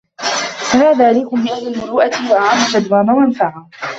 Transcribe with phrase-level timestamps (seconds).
[0.71, 3.69] فَهَذَا أَلْيَقُ بِأَهْلِ الْمُرُوءَةِ وَأَعَمُّ جَدْوَى وَمَنْفَعَةً